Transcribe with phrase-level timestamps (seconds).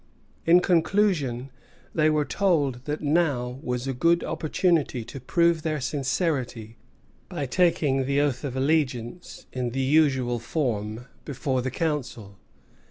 [0.47, 1.51] In conclusion,
[1.93, 6.77] they were told that now was a good opportunity to prove their sincerity
[7.29, 12.39] by taking the oath of allegiance, in the usual form, before the Council.